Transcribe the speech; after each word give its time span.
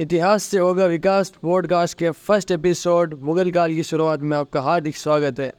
इतिहास 0.00 0.42
से 0.42 0.58
होगा 0.58 0.86
विकास 0.86 1.32
पॉडकास्ट 1.42 1.98
के 1.98 2.10
फ़र्स्ट 2.10 2.50
एपिसोड 2.50 3.14
मुगल 3.22 3.50
काल 3.50 3.74
की 3.74 3.82
शुरुआत 3.82 4.20
में 4.20 4.36
आपका 4.36 4.60
हार्दिक 4.60 4.96
स्वागत 4.96 5.38
है। 5.40 5.52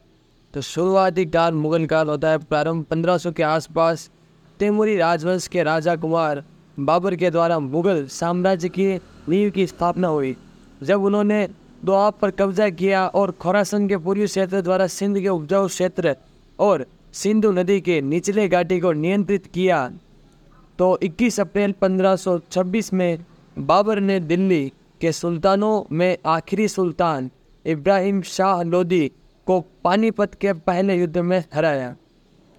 तो 0.53 0.61
शुरुआती 0.61 1.25
काल 1.25 1.53
मुगल 1.53 1.85
काल 1.85 2.07
होता 2.07 2.29
है 2.29 2.37
प्रारंभ 2.37 2.83
1500 2.83 3.31
के 3.31 3.43
आसपास। 3.43 4.09
तैमूरी 4.59 4.97
राजवंश 4.97 5.47
के 5.47 5.63
राजा 5.63 5.95
कुमार 5.95 6.43
बाबर 6.79 7.15
के 7.15 7.31
द्वारा 7.31 7.59
मुगल 7.59 8.05
साम्राज्य 8.07 8.69
की 8.69 8.85
नींव 9.29 9.49
की 9.51 9.65
स्थापना 9.67 10.07
हुई, 10.07 10.35
जब 10.83 11.03
उन्होंने 11.03 11.47
दोआब 11.85 12.13
पर 12.21 12.31
कब्जा 12.31 12.69
किया 12.69 13.07
और 13.07 13.31
खोरासन 13.31 13.87
के 13.87 13.97
पूर्वी 13.97 14.25
क्षेत्र 14.25 14.61
द्वारा 14.61 14.87
सिंध 14.87 15.19
के 15.19 15.29
उपजाऊ 15.29 15.67
क्षेत्र 15.67 16.15
और 16.59 16.85
सिंधु 17.13 17.51
नदी 17.51 17.79
के 17.81 18.01
निचले 18.01 18.47
घाटी 18.47 18.79
को 18.79 18.91
नियंत्रित 18.91 19.45
किया। 19.45 19.89
तो 20.79 20.97
21 21.03 21.39
अप्रैल 21.39 21.71
1526 21.71 22.93
में 22.93 23.17
बाबर 23.57 23.99
ने 23.99 24.19
दिल्ली 24.19 24.71
के 25.01 25.11
सुल्तानों 25.11 25.83
में 25.91 26.17
आखिरी 26.25 26.67
सुल्तान 26.67 27.29
इब्राहिम 27.65 28.21
शाह 28.21 28.61
लोदी 28.63 29.07
को 29.47 29.59
पानीपत 29.83 30.33
के 30.35 30.53
पहले 30.53 30.95
युद्ध 30.95 31.17
में 31.17 31.43
हराया। 31.53 31.95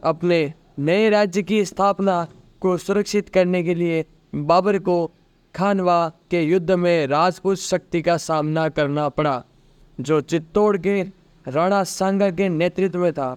अपने 0.02 0.40
नए 0.78 1.09
राज्य 1.10 1.42
की 1.42 1.64
स्थापना 1.64 2.26
को 2.62 2.76
सुरक्षित 2.76 3.28
करने 3.28 3.62
के 3.62 3.74
लिए 3.74 4.04
बाबर 4.34 4.78
को 4.78 5.10
खानवा 5.54 6.09
के 6.30 6.42
युद्ध 6.42 6.70
में 6.70 7.06
राजपूत 7.06 7.59
शक्ति 7.59 8.02
का 8.02 8.16
सामना 8.16 8.68
करना 8.68 9.09
पड़ा, 9.09 9.42
जो 9.98 10.20
चित्तौड़ 10.20 10.76
के 10.76 11.02
राणा 11.45 11.82
सांगा 11.84 12.30
के 12.30 12.48
नेतृत्व 12.48 12.98
में 12.98 13.12
था। 13.12 13.37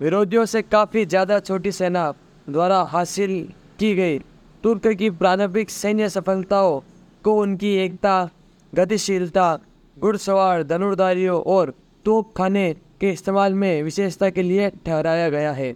विरोधियों 0.00 0.44
से 0.46 0.62
काफ़ी 0.62 1.06
ज़्यादा 1.06 1.38
छोटी 1.40 1.72
सेना 1.72 2.12
द्वारा 2.48 2.82
हासिल 2.82 3.32
की 3.78 3.94
गई। 3.94 4.18
तुर्क 4.62 4.86
की 4.88 5.10
प्रारंभिक 5.10 5.70
सैन्य 5.70 6.08
सफलताओं 6.08 6.80
को 7.24 7.34
उनकी 7.40 7.74
एकता, 7.74 8.30
गतिशीलता, 8.74 9.58
घुड़सवार, 9.98 10.62
धनुर्धारियों 10.62 11.40
और 11.42 11.74
तोप 12.04 12.32
खाने 12.36 12.72
के 13.00 13.10
इस्तेमाल 13.10 13.54
में 13.54 13.82
विशेषता 13.82 14.30
के 14.30 14.42
लिए 14.42 14.70
ठहराया 14.86 15.28
गया 15.30 15.52
है। 15.52 15.74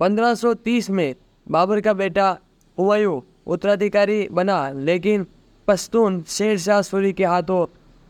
1530 0.00 0.90
में 0.90 1.14
बाबर 1.46 1.80
का 1.80 1.92
बेटा 1.92 2.38
हुमायूं 2.78 3.20
उत्तराधिकारी 3.46 4.28
बना, 4.32 4.70
लेकिन 4.70 5.26
पश्तून 5.68 6.22
शेर 6.28 6.58
शाह 6.58 6.82
सूरी 6.82 7.12
के 7.12 7.24
हाथों 7.24 7.64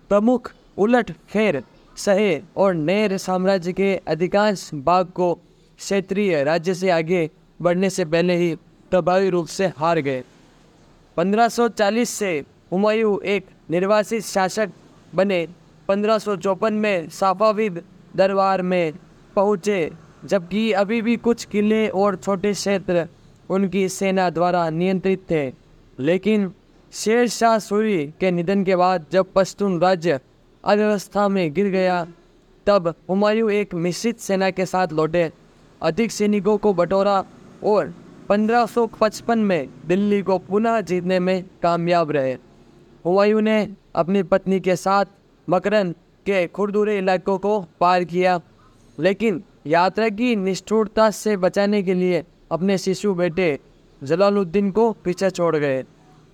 प्रमुख 0.09 0.53
उलट 0.79 1.11
फेर 1.29 1.63
सहे 1.97 2.41
और 2.57 2.75
नेर 2.75 3.17
साम्राज्य 3.17 3.73
के 3.73 3.95
अधिकांश 4.09 4.71
भाग 4.75 5.07
को 5.07 5.35
क्षेत्रीय 5.35 6.43
राज्य 6.45 6.75
से 6.75 6.91
आगे 6.91 7.31
बढ़ने 7.63 7.91
से 7.91 8.05
पहले 8.05 8.37
ही 8.37 8.57
प्रभावी 8.91 9.31
रूप 9.31 9.47
से 9.47 9.67
हार 9.67 9.99
गए। 9.99 10.25
1540 11.17 12.11
से 12.11 12.45
हुमायूं 12.73 13.23
एक 13.23 13.47
निर्वासित 13.71 14.23
शासक 14.23 14.71
बने। 15.15 15.49
पंद्रह 15.89 16.71
में 16.71 17.09
साफाविद 17.09 17.83
दरबार 18.17 18.63
में 18.63 18.93
पहुँचे, 19.37 19.91
जबकि 20.25 20.73
अभी 20.73 21.03
भी 21.03 21.17
कुछ 21.17 21.45
किले 21.45 21.89
और 21.89 22.17
छोटे 22.17 22.53
क्षेत्र 22.53 23.07
उनकी 23.51 23.89
सेना 23.89 24.31
द्वारा 24.31 24.71
नियंत्रित 24.71 25.31
थे। 25.31 25.53
लेकिन 25.99 26.53
शेर 26.93 27.29
शाह 27.29 27.59
सूरी 27.59 28.07
के 28.21 28.31
निधन 28.31 28.65
के 28.65 28.77
बाद 28.77 29.07
जब 29.13 29.27
पश्तून 29.35 29.81
राज्य 29.81 30.21
अव्यवस्था 30.65 31.29
में 31.29 31.53
गिर 31.55 31.67
गया, 31.67 32.07
तब 32.67 32.95
हुमायूं 33.09 33.51
एक 33.51 33.75
मिश्रित 33.75 34.21
सेना 34.21 34.51
के 34.51 34.67
साथ 34.67 34.89
लौटे। 34.93 35.33
अधिक 35.83 36.11
सैनिकों 36.11 36.57
को 36.59 36.75
बटोरा 36.75 37.25
और 37.65 37.95
1555 38.31 39.37
में 39.37 39.69
दिल्ली 39.87 40.21
को 40.23 40.39
पुनः 40.39 40.81
जीतने 40.81 41.19
में 41.21 41.45
कामयाब 41.63 42.11
रहे। 42.11 42.33
हुमायूं 43.05 43.41
ने 43.41 43.57
अपनी 43.95 44.23
पत्नी 44.23 44.61
के 44.61 44.77
साथ 44.77 45.05
मकरन 45.49 45.91
के 46.27 46.47
खुरदुरे 46.47 46.97
इलाकों 46.99 47.39
को 47.39 47.59
पार 47.81 48.05
किया, 48.05 48.41
लेकिन 48.99 49.43
यात्रा 49.67 50.09
की 50.09 50.37
निष्ठुरता 50.37 51.11
से 51.11 51.37
बचाने 51.37 51.83
के 51.83 51.95
लिए 51.95 52.25
अपने 52.53 52.79
शिशु 52.79 53.15
बेटे 53.15 53.59
जलालुद्दीन 54.03 54.71
को 54.71 54.91
पीछे 55.05 55.31
छोड़ 55.31 55.57
गए। 55.57 55.85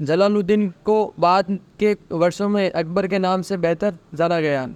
जलालुद्दीन 0.00 0.68
को 0.84 1.14
बाद 1.18 1.58
के 1.80 1.96
वर्षों 2.12 2.48
में 2.48 2.70
अकबर 2.70 3.06
के 3.06 3.18
नाम 3.18 3.42
से 3.42 3.56
बेहतर 3.56 3.98
जाना 4.14 4.40
गया। 4.40 4.68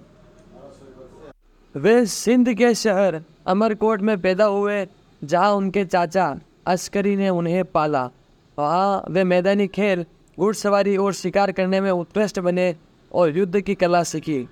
वे 1.75 2.05
सिंध 2.05 2.53
के 2.53 2.73
शहर 2.75 3.23
अमरकोट 3.47 4.01
में 4.01 4.19
पैदा 4.21 4.45
हुए, 4.45 4.87
जहाँ 5.21 5.51
उनके 5.53 5.85
चाचा 5.85 6.39
अस्करी 6.65 7.15
ने 7.15 7.29
उन्हें 7.29 7.63
पाला। 7.65 8.09
वहाँ 8.57 9.03
वे 9.09 9.23
मैदानी 9.23 9.67
खेल, 9.67 10.05
घुड़सवारी 10.37 10.95
और 10.97 11.13
शिकार 11.13 11.51
करने 11.51 11.81
में 11.81 11.91
उत्कृष्ट 11.91 12.39
बने 12.39 12.75
और 13.11 13.37
युद्ध 13.37 13.61
की 13.61 13.75
कला 13.75 14.03
सीखी। 14.03 14.47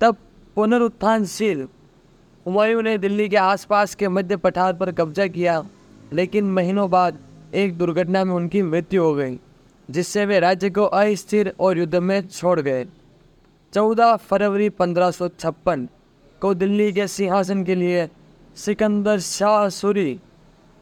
तब 0.00 0.16
पुनरुत्थानशील 0.56 1.66
हुमायूं 2.46 2.82
ने 2.82 2.96
दिल्ली 2.98 3.28
के 3.28 3.36
आसपास 3.36 3.94
के 3.94 4.08
मध्य 4.08 4.36
पठार 4.36 4.72
पर 4.72 4.92
कब्जा 4.92 5.26
किया, 5.26 5.62
लेकिन 6.12 6.52
महीनों 6.52 6.90
बाद 6.90 7.18
एक 7.54 7.76
दुर्घटना 7.78 8.24
में 8.24 8.34
उनकी 8.34 8.62
मृत्यु 8.62 9.02
हो 9.02 9.14
गई, 9.14 9.38
जिससे 9.88 10.26
वे 10.26 10.40
राज्य 10.40 10.70
को 10.70 10.82
अस्थिर 10.82 11.54
और 11.60 11.78
युद्ध 11.78 11.94
में 11.94 12.28
छोड़ 12.28 12.60
गए। 12.60 12.86
चौदह 13.72 14.16
फरवरी 14.16 14.68
पंद्रह 14.68 15.10
को 16.42 16.54
दिल्ली 16.54 16.92
के 16.92 17.06
सिंहासन 17.06 17.64
के 17.64 17.74
लिए 17.74 18.08
सिकंदर 18.56 19.18
शाह 19.20 19.68
सूरी 19.68 20.20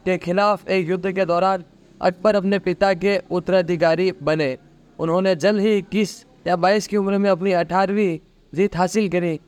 के 0.05 0.17
खिलाफ 0.17 0.67
एक 0.69 0.89
युद्ध 0.89 1.11
के 1.11 1.25
दौरान 1.25 1.63
अकबर 2.01 2.35
अपने 2.35 2.59
पिता 2.59 2.93
के 2.93 3.17
उत्तराधिकारी 3.31 4.11
बने। 4.23 4.57
उन्होंने 4.99 5.35
जल्द 5.35 5.61
ही 5.61 5.77
इक्कीस 5.77 6.25
या 6.47 6.55
बाईस 6.55 6.87
की 6.87 6.97
उम्र 6.97 7.17
में 7.17 7.29
अपनी 7.29 7.51
अठारहवीं 7.51 8.19
जीत 8.53 8.75
हासिल 8.75 9.09
करी। 9.09 9.39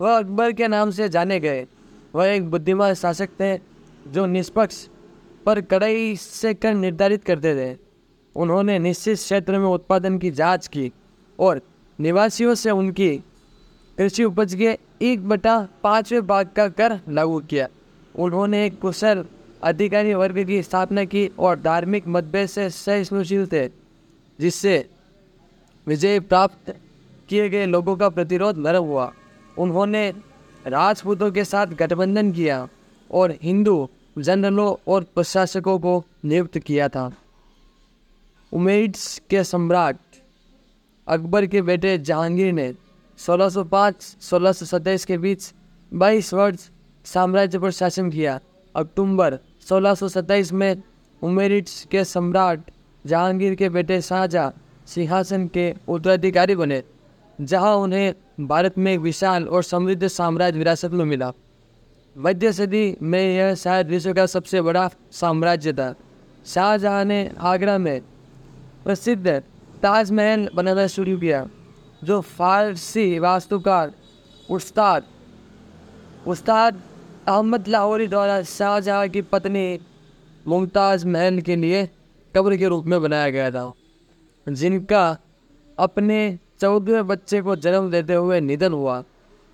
वह 0.00 0.16
अकबर 0.18 0.52
के 0.52 0.68
नाम 0.68 0.90
से 0.90 1.08
जाने 1.08 1.38
गए। 1.40 1.66
वह 2.14 2.26
एक 2.26 2.50
बुद्धिमान 2.50 2.94
शासक 2.94 3.28
थे, 3.40 3.56
जो 4.08 4.26
निष्पक्ष 4.26 4.86
पर 5.46 5.60
कड़ाई 5.60 6.16
से 6.16 6.54
कर 6.54 6.74
निर्धारित 6.74 7.24
करते 7.24 7.54
थे। 7.54 7.76
उन्होंने 8.36 8.78
निश्चित 8.78 9.16
क्षेत्र 9.16 9.58
में 9.58 9.66
उत्पादन 9.66 10.18
की 10.18 10.30
जाँच 10.30 10.66
की 10.66 10.92
और 11.38 11.60
निवासियों 11.98 12.54
से 12.54 12.70
उनकी 12.70 13.16
कृषि 13.98 14.24
उपज 14.24 14.54
के 14.54 14.76
एक 15.02 15.28
बटा 15.28 15.56
पाँचवें 15.82 16.26
भाग 16.26 16.50
का 16.56 16.68
कर 16.68 16.98
लागू 17.08 17.40
किया। 17.40 17.68
उन्होंने 18.14 18.64
एक 18.66 18.80
कुशल 18.80 19.24
अधिकारी 19.62 20.14
वर्ग 20.14 20.44
की 20.46 20.62
स्थापना 20.62 21.04
की 21.04 21.26
और 21.38 21.60
धार्मिक 21.60 22.08
मतभेद 22.08 22.48
से 22.48 22.70
सहिष्णुशील 22.70 23.46
थे, 23.46 23.68
जिससे 24.38 24.88
विजय 25.86 26.20
प्राप्त 26.20 26.74
किए 27.28 27.48
गए 27.48 27.66
लोगों 27.66 27.96
का 27.96 28.08
प्रतिरोध 28.08 28.58
नरम 28.58 28.84
हुआ। 28.84 29.12
उन्होंने 29.58 30.10
राजपूतों 30.66 31.30
के 31.30 31.44
साथ 31.44 31.66
गठबंधन 31.66 32.32
किया 32.32 32.68
और 33.10 33.34
हिंदू 33.42 33.88
जनरलों 34.18 34.74
और 34.88 35.04
प्रशासकों 35.04 35.78
को 35.78 36.04
नियुक्त 36.24 36.58
किया 36.58 36.88
था। 36.88 37.12
उमेड्स 38.52 39.22
के 39.30 39.44
सम्राट 39.44 39.96
अकबर 41.06 41.46
के 41.46 41.62
बेटे 41.62 41.98
जहांगीर 41.98 42.52
ने 42.52 42.74
1605-1627 43.18 45.04
के 45.04 45.18
बीच 45.18 45.52
22 45.92 46.34
वर्ष 46.34 46.68
साम्राज्य 47.04 47.58
पर 47.58 47.70
शासन 47.70 48.10
किया। 48.10 48.40
अक्टूबर 48.76 49.38
1627 49.62 50.52
में 50.52 50.82
उमेरिट्स 51.22 51.84
के 51.90 52.04
सम्राट 52.04 52.70
जहांगीर 53.04 53.54
के 53.54 53.68
बेटे 53.68 54.00
शाहजहाँ 54.02 54.52
सिंहासन 54.86 55.46
के 55.48 55.72
उत्तराधिकारी 55.88 56.54
बने, 56.56 56.82
जहाँ 57.38 57.74
उन्हें 57.76 58.14
भारत 58.40 58.78
में 58.78 58.92
एक 58.92 59.00
विशाल 59.00 59.44
और 59.44 59.62
समृद्ध 59.62 60.08
साम्राज्य 60.08 60.58
विरासत 60.58 60.90
में 60.90 61.04
मिला। 61.04 61.32
मध्य 62.16 62.52
सदी 62.52 62.96
में 63.02 63.36
यह 63.36 63.54
शायद 63.54 63.88
विश्व 63.88 64.12
का 64.12 64.26
सबसे 64.26 64.60
बड़ा 64.62 64.88
साम्राज्य 65.12 65.72
था। 65.72 65.94
शाहजहाँ 66.46 67.04
ने 67.04 67.30
आगरा 67.38 67.78
में 67.78 68.00
प्रसिद्ध 68.84 69.28
ताजमहल 69.82 70.48
बनाना 70.54 70.86
शुरू 70.86 71.16
किया, 71.18 71.46
जो 72.04 72.20
फारसी 72.20 73.18
वास्तुकार 73.18 73.92
उस्ताद 74.50 75.04
उस्ताद 76.26 76.80
अहमद 77.28 77.68
लाहौरी 77.68 78.06
द्वारा 78.06 78.42
शाहजहाँ 78.42 79.06
की 79.08 79.20
पत्नी 79.22 79.78
मुमताज़ 80.46 81.06
महल 81.06 81.40
के 81.40 81.56
लिए 81.56 81.88
कब्र 82.34 82.56
के 82.56 82.68
रूप 82.68 82.84
में 82.86 83.00
बनाया 83.02 83.30
गया 83.30 83.50
था। 83.50 83.72
जिनका 84.46 85.18
अपने 85.78 86.18
चौदहवें 86.60 87.06
बच्चे 87.06 87.40
को 87.42 87.56
जन्म 87.56 87.90
देते 87.90 88.14
हुए 88.14 88.40
निधन 88.40 88.72
हुआ। 88.72 89.02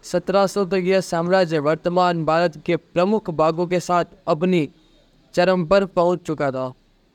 सत्रह 0.04 0.46
सौ 0.46 0.64
तक 0.64 0.82
यह 0.84 1.00
साम्राज्य 1.00 1.58
वर्तमान 1.58 2.24
भारत 2.24 2.62
के 2.66 2.76
प्रमुख 2.76 3.30
भागों 3.32 3.66
के 3.66 3.80
साथ 3.80 4.04
अपनी 4.28 4.68
चरम 5.34 5.66
पर 5.66 5.86
पहुँच 5.88 6.26
चुका 6.26 6.50
था। 6.50 6.72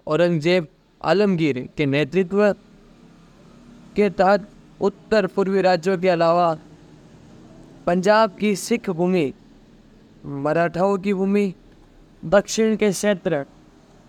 औरंगज़ेब 0.08 0.68
आलमगीर 1.02 1.68
के 1.78 1.86
नेतृत्व 1.86 2.52
के 3.96 4.10
तहत 4.10 4.50
उत्तर 4.82 5.28
पूर्वी 5.28 5.62
राज्यों 5.62 5.98
के 5.98 6.10
अलावा 6.10 6.56
पंजाब 7.86 8.36
की 8.40 8.56
सिख 8.58 8.90
भूमि 8.90 9.34
मराठाओं 10.28 10.98
की 10.98 11.14
भूमि 11.14 11.54
दक्षिण 12.24 12.76
के 12.76 12.90
क्षेत्र 12.92 13.46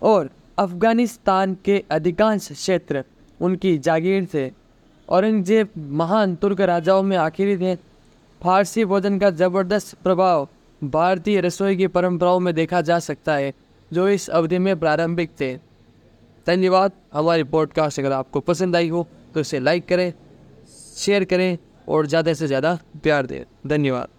और 0.01 0.29
अफ़गानिस्तान 0.57 1.55
के 1.65 1.83
अधिकांश 1.91 2.47
क्षेत्र 2.51 3.03
उनकी 3.39 3.77
जागीर 3.79 4.27
थे 4.33 4.51
औरंगज़ेब 5.09 5.69
महान 5.93 6.35
तुर्क 6.35 6.61
राजाओं 6.61 7.03
में 7.03 7.15
आखिरी 7.17 7.57
थे। 7.57 7.75
फारसी 8.41 8.85
भोजन 8.85 9.19
का 9.19 9.29
ज़बरदस्त 9.31 9.95
प्रभाव 10.03 10.47
भारतीय 10.81 11.39
रसोई 11.41 11.75
की 11.75 11.87
परंपराओं 11.89 12.39
में 12.39 12.53
देखा 12.55 12.81
जा 12.81 12.99
सकता 12.99 13.35
है, 13.35 13.53
जो 13.91 14.07
इस 14.09 14.29
अवधि 14.29 14.57
में 14.57 14.79
प्रारंभिक 14.79 15.31
थे। 15.41 15.55
धन्यवाद, 16.47 16.91
हमारी 17.13 17.43
पॉडकास्ट 17.45 17.99
अगर 17.99 18.11
आपको 18.11 18.39
पसंद 18.41 18.75
आई 18.75 18.89
हो 18.89 19.07
तो 19.33 19.39
इसे 19.39 19.59
लाइक 19.59 19.87
करें 19.87 20.11
शेयर 20.97 21.23
करें 21.25 21.57
और 21.87 22.07
ज़्यादा 22.07 22.33
से 22.33 22.47
ज़्यादा 22.47 22.77
प्यार 23.03 23.25
दें। 23.25 23.43
धन्यवाद। 23.67 24.18